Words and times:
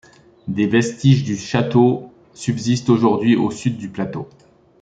Des 0.47 0.65
vestiges 0.65 1.23
du 1.23 1.37
château 1.37 2.11
subsistent 2.33 2.89
aujourd'hui 2.89 3.35
au 3.35 3.51
sud 3.51 3.77
du 3.77 3.87
plateau. 3.89 4.27